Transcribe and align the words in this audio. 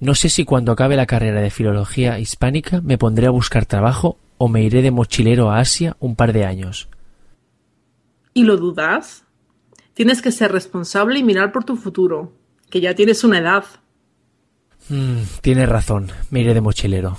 No 0.00 0.14
sé 0.14 0.30
si 0.30 0.44
cuando 0.44 0.72
acabe 0.72 0.96
la 0.96 1.06
carrera 1.06 1.42
de 1.42 1.50
filología 1.50 2.18
hispánica 2.18 2.80
me 2.80 2.96
pondré 2.96 3.26
a 3.26 3.30
buscar 3.30 3.66
trabajo 3.66 4.16
o 4.38 4.48
me 4.48 4.62
iré 4.62 4.80
de 4.80 4.90
mochilero 4.90 5.50
a 5.50 5.58
Asia 5.58 5.96
un 6.00 6.16
par 6.16 6.32
de 6.32 6.46
años. 6.46 6.88
¿Y 8.32 8.44
lo 8.44 8.56
dudas? 8.56 9.24
Tienes 9.92 10.22
que 10.22 10.32
ser 10.32 10.52
responsable 10.52 11.18
y 11.18 11.22
mirar 11.22 11.52
por 11.52 11.64
tu 11.64 11.76
futuro, 11.76 12.32
que 12.70 12.80
ya 12.80 12.94
tienes 12.94 13.24
una 13.24 13.38
edad. 13.38 13.64
Mm, 14.88 15.22
tienes 15.42 15.68
razón, 15.68 16.10
me 16.30 16.40
iré 16.40 16.54
de 16.54 16.62
mochilero. 16.62 17.18